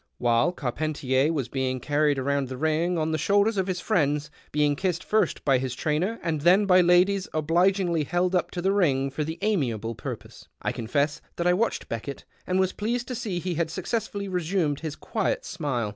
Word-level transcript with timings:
While 0.17 0.51
Carpcnticr 0.51 1.31
was 1.31 1.47
being 1.47 1.79
carried 1.79 2.17
round 2.17 2.47
the 2.47 2.57
ring 2.57 2.97
on 2.97 3.11
the 3.11 3.19
shoulders 3.19 3.55
of 3.57 3.67
his 3.67 3.79
friends, 3.79 4.31
being 4.51 4.75
kissed 4.75 5.03
first 5.03 5.45
by 5.45 5.59
his 5.59 5.75
trainer 5.75 6.19
and 6.23 6.41
then 6.41 6.65
by 6.65 6.81
ladies 6.81 7.27
obligingly 7.35 8.03
held 8.05 8.33
up 8.33 8.49
to 8.49 8.63
the 8.63 8.71
ring 8.73 9.11
for 9.11 9.23
the 9.23 9.37
amiable 9.43 9.93
purpose, 9.93 10.47
I 10.59 10.71
confess 10.71 11.21
that 11.35 11.45
I 11.45 11.53
watched 11.53 11.87
Beckett, 11.87 12.25
and 12.47 12.59
was 12.59 12.73
pleased 12.73 13.07
to 13.09 13.13
see 13.13 13.37
he 13.37 13.53
had 13.53 13.69
successfully 13.69 14.27
resumed 14.27 14.81
h'S 14.83 14.95
quiet 14.95 15.45
smile. 15.45 15.89